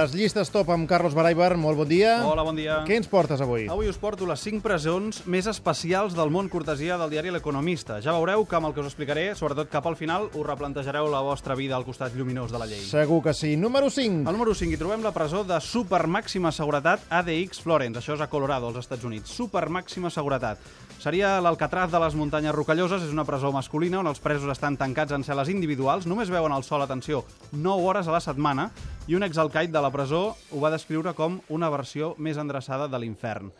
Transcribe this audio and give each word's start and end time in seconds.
Les 0.00 0.14
llistes 0.16 0.48
top 0.48 0.70
amb 0.72 0.86
Carlos 0.88 1.12
Baraibar, 1.12 1.58
molt 1.60 1.76
bon 1.76 1.88
dia. 1.88 2.14
Hola, 2.24 2.40
bon 2.46 2.56
dia. 2.56 2.78
Què 2.88 2.96
ens 2.96 3.08
portes 3.10 3.42
avui? 3.44 3.66
Avui 3.68 3.90
us 3.90 3.98
porto 4.00 4.24
les 4.24 4.40
5 4.40 4.62
presons 4.64 5.18
més 5.28 5.44
especials 5.50 6.14
del 6.16 6.32
món 6.32 6.48
cortesia 6.48 6.96
del 6.96 7.10
diari 7.12 7.28
L'Economista. 7.34 7.98
Ja 8.00 8.14
veureu 8.16 8.46
que 8.48 8.56
amb 8.56 8.70
el 8.70 8.72
que 8.72 8.80
us 8.80 8.88
explicaré, 8.88 9.26
sobretot 9.36 9.68
cap 9.68 9.84
al 9.90 9.98
final, 10.00 10.30
us 10.32 10.46
replantejareu 10.46 11.10
la 11.12 11.20
vostra 11.20 11.52
vida 11.58 11.76
al 11.76 11.84
costat 11.84 12.16
lluminós 12.16 12.48
de 12.48 12.62
la 12.62 12.70
llei. 12.70 12.80
Segur 12.80 13.20
que 13.26 13.34
sí. 13.36 13.58
Número 13.60 13.90
5. 13.92 14.24
Al 14.24 14.38
número 14.38 14.54
5 14.56 14.72
hi 14.72 14.80
trobem 14.80 15.04
la 15.04 15.12
presó 15.12 15.44
de 15.44 15.58
supermàxima 15.60 16.48
seguretat 16.48 17.04
ADX 17.10 17.60
Florence. 17.60 18.00
Això 18.00 18.16
és 18.16 18.24
a 18.24 18.30
Colorado, 18.32 18.72
als 18.72 18.80
Estats 18.80 19.04
Units. 19.04 19.36
Supermàxima 19.36 20.08
seguretat. 20.08 20.64
Seria 21.00 21.38
l'Alcatraz 21.40 21.92
de 21.92 22.00
les 22.00 22.16
muntanyes 22.16 22.56
rocalloses, 22.56 23.04
és 23.04 23.12
una 23.12 23.24
presó 23.28 23.52
masculina 23.52 24.00
on 24.00 24.08
els 24.08 24.20
presos 24.20 24.48
estan 24.52 24.76
tancats 24.80 25.12
en 25.16 25.24
cel·les 25.24 25.48
individuals, 25.48 26.04
només 26.08 26.32
veuen 26.32 26.52
el 26.52 26.64
sol, 26.64 26.84
atenció, 26.84 27.22
9 27.52 27.86
hores 27.88 28.08
a 28.08 28.12
la 28.12 28.20
setmana, 28.20 28.68
i 29.08 29.16
un 29.16 29.24
exalcaid 29.24 29.72
de 29.72 29.80
la 29.80 29.89
presó 29.92 30.36
ho 30.50 30.62
va 30.62 30.72
descriure 30.72 31.12
com 31.18 31.40
una 31.48 31.70
versió 31.72 32.14
més 32.18 32.38
endreçada 32.40 32.88
de 32.88 32.98
l'infern. 33.02 33.52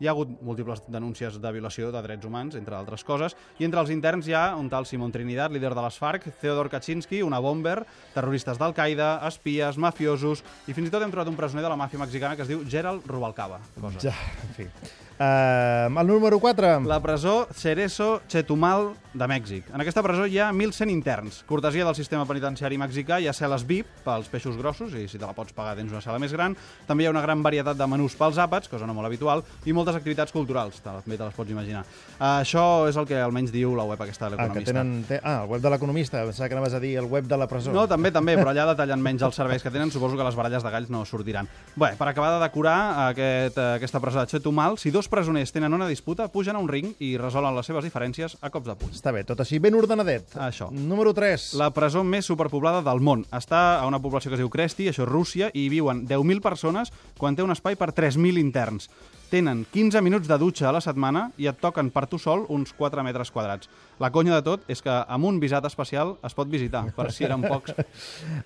Hi 0.00 0.08
ha 0.08 0.14
hagut 0.14 0.32
múltiples 0.42 0.82
denúncies 0.90 1.36
de 1.40 1.52
violació 1.54 1.92
de 1.94 2.02
drets 2.02 2.26
humans, 2.26 2.56
entre 2.58 2.74
altres 2.74 3.04
coses, 3.06 3.36
i 3.60 3.68
entre 3.68 3.82
els 3.82 3.92
interns 3.94 4.26
hi 4.26 4.34
ha 4.34 4.44
un 4.58 4.70
tal 4.72 4.88
Simon 4.90 5.14
Trinidad, 5.14 5.54
líder 5.54 5.74
de 5.74 5.84
les 5.84 5.98
FARC, 6.00 6.26
Theodor 6.40 6.70
Kaczynski, 6.72 7.22
una 7.22 7.38
bomber, 7.38 7.78
terroristes 8.14 8.58
d'Al-Qaeda, 8.58 9.14
espies, 9.28 9.78
mafiosos, 9.78 10.42
i 10.66 10.74
fins 10.74 10.90
i 10.90 10.94
tot 10.94 11.04
hem 11.04 11.14
trobat 11.14 11.30
un 11.30 11.38
presoner 11.38 11.62
de 11.62 11.70
la 11.70 11.78
màfia 11.78 12.02
mexicana 12.02 12.34
que 12.34 12.42
es 12.42 12.50
diu 12.50 12.66
Gerald 12.66 13.06
Rubalcaba. 13.06 13.62
Cosa. 13.78 14.02
Ja, 14.08 14.14
en 14.42 14.54
fi. 14.58 14.70
Uh, 15.14 15.86
el 16.00 16.06
número 16.08 16.40
4. 16.40 16.80
La 16.80 17.00
presó 17.00 17.46
Cerezo 17.54 18.22
Chetumal 18.26 18.96
de 19.14 19.28
Mèxic. 19.30 19.68
En 19.70 19.78
aquesta 19.78 20.02
presó 20.02 20.26
hi 20.26 20.40
ha 20.42 20.48
1.100 20.50 20.90
interns. 20.90 21.36
Cortesia 21.46 21.84
del 21.86 21.94
sistema 21.94 22.26
penitenciari 22.26 22.78
mexicà, 22.82 23.20
hi 23.22 23.28
ha 23.30 23.34
cel·les 23.36 23.62
VIP 23.62 23.92
pels 24.02 24.26
peixos 24.32 24.58
grossos, 24.58 24.90
i 24.98 25.06
si 25.06 25.20
te 25.20 25.22
la 25.22 25.36
pots 25.36 25.54
pagar 25.54 25.76
tens 25.78 25.94
una 25.94 26.02
cel·la 26.02 26.18
més 26.18 26.34
gran. 26.34 26.56
També 26.88 27.04
hi 27.04 27.06
ha 27.06 27.14
una 27.14 27.22
gran 27.22 27.46
varietat 27.46 27.78
de 27.78 27.86
menús 27.86 28.18
pels 28.18 28.40
àpats, 28.42 28.68
cosa 28.72 28.90
no 28.90 28.96
molt 28.96 29.06
habitual, 29.06 29.44
i 29.64 29.76
moltes 29.84 30.00
activitats 30.00 30.32
culturals, 30.32 30.80
també 30.80 31.18
te 31.18 31.24
les 31.28 31.34
pots 31.36 31.50
imaginar. 31.52 31.84
Uh, 32.14 32.40
això 32.40 32.88
és 32.88 32.96
el 32.96 33.06
que 33.06 33.18
almenys 33.20 33.52
diu 33.52 33.74
la 33.76 33.84
web 33.84 34.00
aquesta 34.00 34.30
de 34.30 34.36
Ah, 34.40 34.48
que 34.48 34.60
l'Economista. 34.64 34.72
tenen... 34.72 35.04
Te... 35.08 35.20
Ah, 35.22 35.42
el 35.44 35.50
web 35.50 35.60
de 35.60 35.70
l'economista. 35.70 36.24
Pensava 36.24 36.48
que 36.48 36.54
anaves 36.56 36.74
a 36.74 36.80
dir 36.80 36.96
el 36.98 37.06
web 37.06 37.26
de 37.28 37.36
la 37.36 37.46
presó. 37.46 37.72
No, 37.72 37.86
també, 37.90 38.10
també, 38.10 38.36
però 38.38 38.50
allà 38.54 38.64
detallen 38.72 39.02
menys 39.04 39.22
els 39.22 39.36
serveis 39.36 39.62
que 39.62 39.70
tenen. 39.70 39.90
Suposo 39.92 40.16
que 40.16 40.24
les 40.24 40.34
baralles 40.34 40.62
de 40.64 40.70
galls 40.72 40.90
no 40.90 41.04
sortiran. 41.04 41.48
Bé, 41.76 41.92
per 41.98 42.08
acabar 42.08 42.32
de 42.38 42.40
decorar 42.44 43.08
aquest, 43.10 43.58
eh, 43.58 43.74
aquesta 43.76 44.00
presó 44.00 44.20
de 44.20 44.26
Chetumal, 44.32 44.78
si 44.78 44.90
dos 44.94 45.08
presoners 45.08 45.52
tenen 45.52 45.74
una 45.74 45.86
disputa, 45.88 46.28
pugen 46.32 46.56
a 46.56 46.58
un 46.62 46.68
ring 46.68 46.94
i 46.98 47.16
resolen 47.20 47.54
les 47.56 47.66
seves 47.66 47.84
diferències 47.84 48.38
a 48.40 48.50
cops 48.50 48.66
de 48.70 48.76
puny. 48.80 48.94
Està 48.94 49.12
bé, 49.12 49.24
tot 49.28 49.40
així 49.44 49.58
ben 49.58 49.74
ordenadet. 49.74 50.34
Això. 50.40 50.70
Número 50.72 51.12
3. 51.14 51.54
La 51.60 51.70
presó 51.74 52.04
més 52.04 52.24
superpoblada 52.26 52.80
del 52.82 53.00
món. 53.04 53.26
Està 53.34 53.80
a 53.80 53.86
una 53.86 54.00
població 54.00 54.30
que 54.30 54.38
es 54.38 54.42
diu 54.44 54.50
Kresti, 54.50 54.88
això 54.88 55.04
és 55.04 55.10
Rússia, 55.10 55.50
i 55.52 55.66
hi 55.66 55.68
viuen 55.68 56.06
10.000 56.08 56.40
persones 56.40 56.92
quan 57.18 57.36
té 57.36 57.42
un 57.42 57.50
espai 57.50 57.76
per 57.76 57.92
3.000 57.92 58.38
interns. 58.40 58.88
Tenen 59.34 59.64
15 59.66 59.98
minuts 59.98 60.28
de 60.30 60.36
dutxa 60.38 60.68
a 60.68 60.72
la 60.76 60.78
setmana 60.78 61.24
i 61.42 61.48
et 61.50 61.56
toquen 61.58 61.88
per 61.90 62.04
tu 62.06 62.20
sol 62.22 62.44
uns 62.54 62.70
4 62.78 63.02
metres 63.02 63.32
quadrats. 63.34 63.66
La 63.98 64.12
conya 64.14 64.36
de 64.36 64.42
tot 64.46 64.68
és 64.70 64.78
que 64.82 64.90
amb 64.90 65.26
un 65.26 65.40
visat 65.42 65.64
especial 65.66 66.12
es 66.22 66.34
pot 66.38 66.46
visitar, 66.50 66.84
per 66.94 67.08
si 67.10 67.26
eren 67.26 67.42
pocs. 67.42 67.74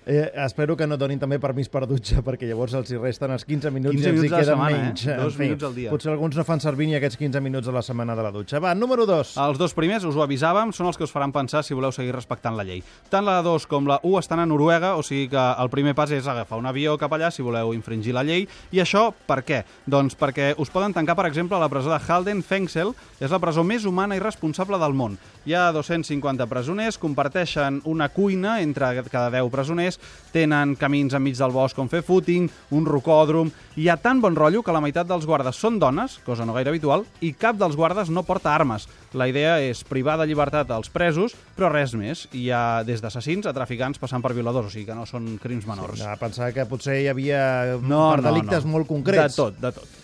Eh, 0.09 0.31
espero 0.45 0.73
que 0.77 0.87
no 0.87 0.95
donin 0.97 1.19
també 1.21 1.37
permís 1.41 1.67
per 1.69 1.83
dutxa, 1.85 2.23
perquè 2.25 2.47
llavors 2.47 2.73
els 2.77 2.89
hi 2.89 2.97
resten 2.97 3.29
els 3.33 3.43
15 3.45 3.69
minuts 3.73 3.93
15 3.93 4.07
i 4.07 4.09
els 4.09 4.23
hi 4.23 4.29
queden 4.31 4.47
setmana, 4.47 4.77
eh? 4.77 4.85
menys. 4.87 5.03
En 5.05 5.19
Dos 5.21 5.37
minuts 5.37 5.65
al 5.67 5.75
dia. 5.75 5.91
Potser 5.93 6.11
alguns 6.13 6.37
no 6.39 6.45
fan 6.47 6.63
servir 6.63 6.87
ni 6.89 6.95
aquests 6.97 7.19
15 7.19 7.41
minuts 7.45 7.69
a 7.69 7.75
la 7.75 7.83
setmana 7.85 8.15
de 8.17 8.25
la 8.25 8.31
dutxa. 8.33 8.61
Va, 8.63 8.71
número 8.77 9.05
2. 9.09 9.35
Els 9.43 9.59
dos 9.61 9.75
primers, 9.77 10.07
us 10.09 10.17
ho 10.17 10.23
avisàvem, 10.25 10.71
són 10.73 10.89
els 10.89 10.97
que 10.97 11.05
us 11.05 11.13
faran 11.13 11.33
pensar 11.35 11.61
si 11.67 11.77
voleu 11.77 11.93
seguir 11.93 12.15
respectant 12.15 12.57
la 12.57 12.65
llei. 12.65 12.81
Tant 13.11 13.27
la 13.27 13.37
2 13.45 13.67
com 13.69 13.89
la 13.91 13.99
1 14.01 14.23
estan 14.23 14.41
a 14.41 14.47
Noruega, 14.49 14.95
o 14.97 15.05
sigui 15.05 15.27
que 15.35 15.45
el 15.61 15.69
primer 15.73 15.93
pas 15.99 16.13
és 16.15 16.29
agafar 16.29 16.57
un 16.61 16.69
avió 16.69 16.97
cap 16.97 17.13
allà 17.13 17.29
si 17.29 17.45
voleu 17.45 17.75
infringir 17.77 18.15
la 18.17 18.25
llei. 18.25 18.47
I 18.73 18.81
això 18.85 19.09
per 19.29 19.43
què? 19.45 19.61
Doncs 19.85 20.17
perquè 20.17 20.55
us 20.57 20.73
poden 20.79 20.95
tancar, 20.95 21.17
per 21.17 21.27
exemple, 21.27 21.57
a 21.57 21.59
la 21.59 21.67
presó 21.67 21.91
de 21.91 21.99
Halden 21.99 22.39
Fengsel, 22.39 22.93
és 23.19 23.31
la 23.33 23.39
presó 23.43 23.65
més 23.67 23.83
humana 23.83 24.15
i 24.15 24.21
responsable 24.23 24.79
del 24.79 24.93
món. 24.95 25.17
Hi 25.43 25.55
ha 25.57 25.65
250 25.75 26.47
presoners, 26.47 26.97
comparteixen 27.01 27.81
una 27.89 28.07
cuina 28.15 28.61
entre 28.63 28.93
cada 29.11 29.27
10 29.33 29.51
presoners, 29.51 29.99
tenen 30.31 30.77
camins 30.79 31.17
enmig 31.17 31.35
del 31.35 31.51
bosc 31.51 31.79
on 31.83 31.91
fer 31.91 31.99
footing, 32.05 32.47
un 32.71 32.87
rocòdrom... 32.87 33.51
Hi 33.79 33.85
ha 33.87 33.95
tan 33.95 34.19
bon 34.19 34.35
rotllo 34.35 34.59
que 34.63 34.73
la 34.75 34.81
meitat 34.83 35.07
dels 35.07 35.23
guardes 35.27 35.55
són 35.55 35.77
dones, 35.79 36.17
cosa 36.25 36.43
no 36.43 36.55
gaire 36.55 36.71
habitual, 36.71 37.05
i 37.23 37.31
cap 37.31 37.55
dels 37.59 37.77
guardes 37.79 38.11
no 38.11 38.25
porta 38.27 38.51
armes. 38.51 38.89
La 39.15 39.29
idea 39.31 39.57
és 39.63 39.85
privar 39.87 40.17
de 40.19 40.27
llibertat 40.27 40.71
als 40.75 40.91
presos, 40.91 41.35
però 41.55 41.71
res 41.71 41.95
més. 41.95 42.25
Hi 42.35 42.49
ha 42.51 42.83
des 42.87 42.99
d'assassins 43.03 43.47
a 43.47 43.55
traficants 43.55 43.99
passant 43.99 44.23
per 44.23 44.35
violadors, 44.35 44.67
o 44.67 44.73
sigui 44.73 44.87
que 44.89 44.99
no 44.99 45.07
són 45.07 45.37
crims 45.39 45.67
menors. 45.67 46.03
A 46.03 46.15
pensar 46.19 46.51
que 46.55 46.67
potser 46.67 46.99
hi 46.99 47.09
havia 47.11 47.79
per 47.79 48.21
delictes 48.27 48.67
molt 48.67 48.87
concrets. 48.91 49.35
De 49.35 49.43
tot, 49.43 49.63
de 49.63 49.75
tot. 49.79 49.97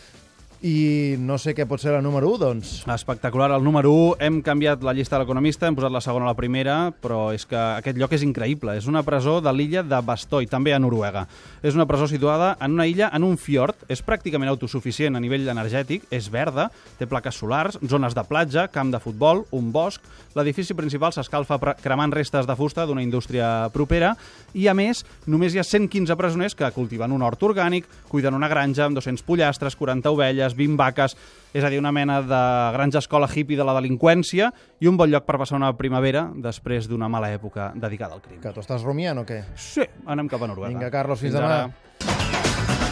I 0.64 1.18
no 1.20 1.36
sé 1.42 1.52
què 1.52 1.66
pot 1.68 1.82
ser 1.82 1.92
la 1.92 2.02
número 2.02 2.30
1, 2.32 2.40
doncs. 2.40 2.70
Espectacular, 2.88 3.50
el 3.52 3.64
número 3.64 3.92
1. 3.92 4.16
Hem 4.24 4.40
canviat 4.42 4.84
la 4.86 4.94
llista 4.96 5.18
de 5.18 5.24
l'economista, 5.24 5.68
hem 5.68 5.76
posat 5.76 5.92
la 5.92 6.02
segona 6.02 6.30
a 6.30 6.32
la 6.32 6.38
primera, 6.38 6.78
però 7.02 7.34
és 7.36 7.44
que 7.50 7.58
aquest 7.58 7.98
lloc 8.00 8.14
és 8.16 8.24
increïble. 8.24 8.78
És 8.80 8.88
una 8.88 9.04
presó 9.04 9.42
de 9.44 9.52
l'illa 9.52 9.84
de 9.84 10.00
Bastoi, 10.06 10.48
també 10.48 10.74
a 10.74 10.80
Noruega. 10.80 11.26
És 11.62 11.76
una 11.76 11.86
presó 11.90 12.08
situada 12.08 12.54
en 12.62 12.78
una 12.78 12.88
illa, 12.88 13.10
en 13.14 13.26
un 13.28 13.36
fiord, 13.38 13.86
és 13.92 14.04
pràcticament 14.06 14.50
autosuficient 14.54 15.16
a 15.16 15.24
nivell 15.24 15.50
energètic, 15.52 16.08
és 16.14 16.30
verda, 16.32 16.70
té 17.00 17.08
plaques 17.10 17.36
solars, 17.36 17.80
zones 17.84 18.16
de 18.16 18.24
platja, 18.24 18.70
camp 18.72 18.94
de 18.94 19.02
futbol, 19.04 19.46
un 19.52 19.74
bosc. 19.76 20.04
L'edifici 20.36 20.76
principal 20.76 21.14
s'escalfa 21.16 21.60
cremant 21.82 22.12
restes 22.12 22.48
de 22.48 22.56
fusta 22.56 22.86
d'una 22.86 23.04
indústria 23.04 23.70
propera 23.74 24.16
i, 24.54 24.68
a 24.68 24.74
més, 24.76 25.06
només 25.28 25.54
hi 25.56 25.62
ha 25.62 25.68
115 25.68 26.16
presoners 26.20 26.56
que 26.56 26.72
cultiven 26.76 27.12
un 27.16 27.24
hort 27.24 27.44
orgànic, 27.48 27.88
cuiden 28.12 28.36
una 28.36 28.50
granja 28.52 28.86
amb 28.86 29.00
200 29.00 29.24
pollastres, 29.24 29.78
40 29.80 30.12
ovelles, 30.12 30.45
20 30.54 30.78
vaques, 30.78 31.18
és 31.56 31.64
a 31.64 31.72
dir, 31.74 31.80
una 31.80 31.92
mena 31.96 32.20
de 32.22 32.42
granja 32.76 33.00
escola 33.02 33.30
hippie 33.34 33.58
de 33.58 33.66
la 33.66 33.74
delinqüència 33.80 34.52
i 34.80 34.88
un 34.92 34.98
bon 35.00 35.10
lloc 35.10 35.26
per 35.26 35.40
passar 35.42 35.58
una 35.58 35.74
primavera 35.74 36.28
després 36.36 36.86
d'una 36.92 37.10
mala 37.10 37.34
època 37.34 37.72
dedicada 37.74 38.14
al 38.14 38.22
crim. 38.22 38.42
Que 38.44 38.54
tu 38.54 38.62
estàs 38.62 38.84
rumiant 38.86 39.24
o 39.24 39.26
què? 39.26 39.42
Sí, 39.56 39.88
anem 40.06 40.30
cap 40.30 40.44
a 40.44 40.52
Noruega. 40.52 40.76
Vinga, 40.76 40.92
Carlos, 40.94 41.24
fins 41.26 41.34
demà. 41.34 41.64
ara. 41.64 42.85